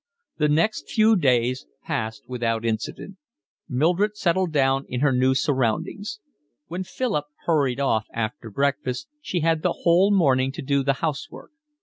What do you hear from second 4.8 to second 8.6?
in her new surroundings. When Philip hurried off after